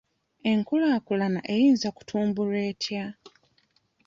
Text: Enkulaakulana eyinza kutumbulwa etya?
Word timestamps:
Enkulaakulana 0.51 1.39
eyinza 1.53 1.89
kutumbulwa 1.95 2.59
etya? 2.71 3.05